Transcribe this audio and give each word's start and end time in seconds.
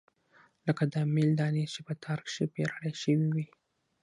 لکه 0.67 0.83
د 0.91 0.93
امېل 1.05 1.31
دانې 1.39 1.63
چې 1.73 1.79
پۀ 1.85 1.93
تار 2.03 2.19
کښې 2.25 2.45
پېرلے 2.53 2.91
شوي 3.01 3.27
وي 3.35 3.45